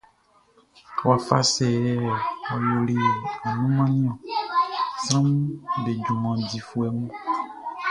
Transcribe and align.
Wafa 1.07 1.37
sɛ 1.53 1.65
yɛ 1.83 1.93
ɔ 2.53 2.55
yoli 2.67 2.97
annunman 3.47 3.91
ni 4.01 4.09
sranʼm 5.03 5.39
be 5.83 5.91
junman 6.03 6.39
difuɛ 6.49 6.87
mun? 6.97 7.11